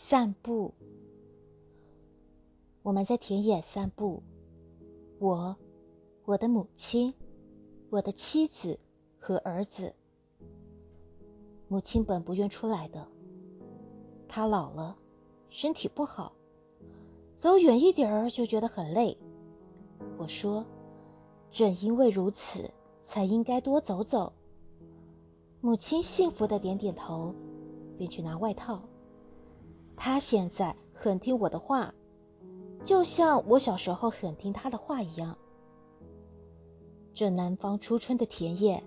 [0.00, 0.72] 散步。
[2.82, 4.22] 我们在田野散步，
[5.18, 5.56] 我、
[6.24, 7.12] 我的母亲、
[7.90, 8.78] 我的妻子
[9.18, 9.92] 和儿子。
[11.66, 13.08] 母亲本不愿出来的，
[14.28, 14.96] 她老了，
[15.48, 16.32] 身体不好，
[17.34, 19.18] 走远一点儿就觉得很累。
[20.16, 20.64] 我说，
[21.50, 22.70] 正因为如此，
[23.02, 24.32] 才应该多走走。
[25.60, 27.34] 母亲幸福的点点头，
[27.98, 28.80] 便去拿外套。
[29.98, 31.92] 他现在很听我的话，
[32.84, 35.36] 就像我小时候很听他的话一样。
[37.12, 38.80] 这南方初春的田野，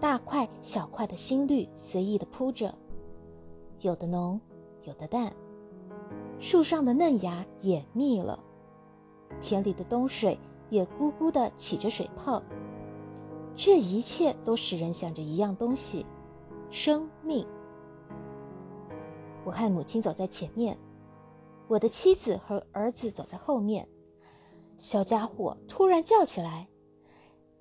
[0.00, 2.74] 大块小块的新绿随意的铺着，
[3.80, 4.40] 有的浓，
[4.84, 5.30] 有的淡。
[6.38, 8.42] 树上的嫩芽也密了，
[9.40, 10.38] 田里的冬水
[10.70, 12.42] 也咕咕的起着水泡。
[13.54, 16.06] 这一切都使人想着一样东西：
[16.70, 17.46] 生命。
[19.48, 20.76] 我和母亲走在前面，
[21.68, 23.88] 我的妻子和儿子走在后面。
[24.76, 26.68] 小家伙突然叫起来：“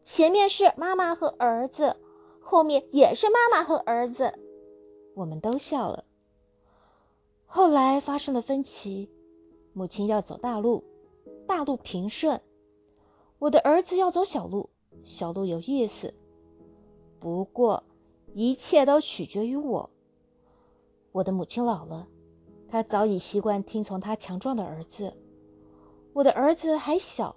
[0.03, 1.95] 前面是妈妈和儿子，
[2.41, 4.37] 后面也是妈妈和儿子。”
[5.15, 6.03] 我们都笑了。
[7.45, 9.09] 后来发生了分歧，
[9.71, 10.83] 母亲要走大路，
[11.47, 12.37] 大路平顺；
[13.39, 14.69] 我的儿子要走小路，
[15.03, 16.13] 小路有意思。
[17.17, 17.81] 不过，
[18.33, 19.89] 一切都取决于我。
[21.17, 22.07] 我的母亲老了，
[22.67, 25.13] 她早已习惯听从她强壮的儿子；
[26.13, 27.35] 我的儿子还小，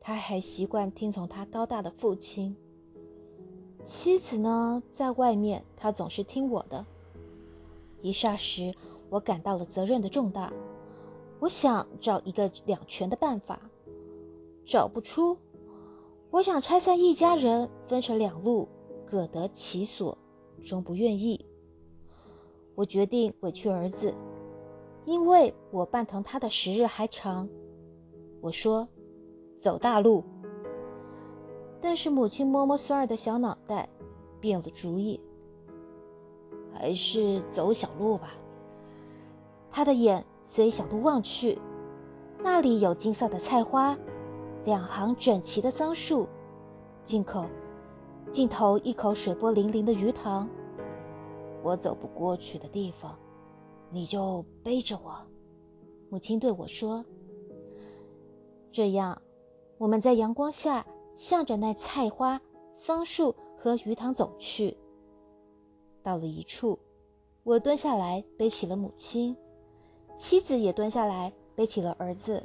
[0.00, 2.56] 他还习惯听从他高大的父亲。
[3.82, 6.86] 妻子呢，在外面，她总是听我的。
[8.00, 8.72] 一霎时，
[9.10, 10.52] 我感到了责任的重大。
[11.40, 13.60] 我想找一个两全的办法，
[14.64, 15.36] 找不出。
[16.30, 18.68] 我想拆散一家人，分成两路，
[19.04, 20.16] 各得其所，
[20.64, 21.45] 终不愿意。
[22.76, 24.14] 我决定委屈儿子，
[25.06, 27.48] 因为我伴同他的时日还长。
[28.42, 28.86] 我说
[29.58, 30.22] ：“走大路。”
[31.80, 33.88] 但是母亲摸摸孙儿的小脑袋，
[34.38, 35.18] 变了主意
[36.70, 38.34] ：“还是走小路吧。”
[39.70, 41.58] 他的眼随小路望去，
[42.42, 43.96] 那里有金色的菜花，
[44.64, 46.28] 两行整齐的桑树，
[47.02, 47.46] 尽口
[48.30, 50.46] 尽头一口水波粼粼的鱼塘。
[51.66, 53.18] 我走不过去的地方，
[53.90, 55.16] 你就背着我。”
[56.08, 57.04] 母亲对我说。
[58.70, 59.20] 这样，
[59.76, 62.40] 我们在阳光下向着那菜花、
[62.72, 64.76] 桑树和鱼塘走去。
[66.04, 66.78] 到了一处，
[67.42, 69.36] 我蹲下来背起了母亲，
[70.14, 72.44] 妻子也蹲下来背起了儿子。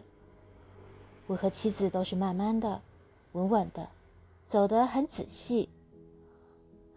[1.27, 2.81] 我和妻子都是慢慢的、
[3.33, 3.89] 稳稳的，
[4.43, 5.69] 走得很仔细，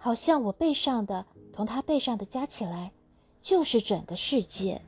[0.05, 1.25] 好像我背上的。
[1.51, 2.93] 同他背上的加起来，
[3.41, 4.83] 就是整个世界。